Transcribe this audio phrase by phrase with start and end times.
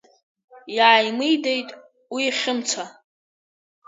[0.75, 1.69] Иааимидеит
[2.13, 2.83] уи Хьымца.